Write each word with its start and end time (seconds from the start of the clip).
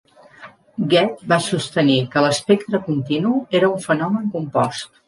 Goethe 0.93 1.29
va 1.35 1.39
sostenir 1.49 1.99
que 2.15 2.25
l'espectre 2.27 2.83
continu 2.89 3.39
era 3.63 3.73
un 3.79 3.89
fenomen 3.89 4.31
compost. 4.39 4.97